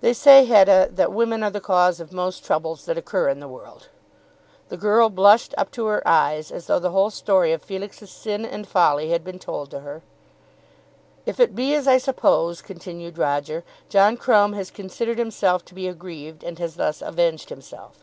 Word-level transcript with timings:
"They 0.00 0.14
say, 0.14 0.46
Hetta, 0.46 0.88
that 0.92 1.12
women 1.12 1.42
are 1.42 1.50
the 1.50 1.60
cause 1.60 2.00
of 2.00 2.14
most 2.14 2.42
troubles 2.46 2.86
that 2.86 2.96
occur 2.96 3.28
in 3.28 3.40
the 3.40 3.46
world." 3.46 3.88
The 4.70 4.78
girl 4.78 5.10
blushed 5.10 5.52
up 5.58 5.70
to 5.72 5.84
her 5.84 6.02
eyes, 6.08 6.50
as 6.50 6.66
though 6.66 6.78
the 6.78 6.92
whole 6.92 7.10
story 7.10 7.52
of 7.52 7.60
Felix's 7.62 8.08
sin 8.10 8.46
and 8.46 8.66
folly 8.66 9.10
had 9.10 9.22
been 9.22 9.38
told 9.38 9.70
to 9.72 9.80
her. 9.80 10.00
"If 11.26 11.38
it 11.38 11.54
be 11.54 11.74
as 11.74 11.86
I 11.86 11.98
suppose," 11.98 12.62
continued 12.62 13.18
Roger, 13.18 13.64
"John 13.90 14.16
Crumb 14.16 14.54
has 14.54 14.70
considered 14.70 15.18
himself 15.18 15.62
to 15.66 15.74
be 15.74 15.88
aggrieved 15.88 16.42
and 16.42 16.58
has 16.58 16.76
thus 16.76 17.02
avenged 17.02 17.50
himself." 17.50 18.02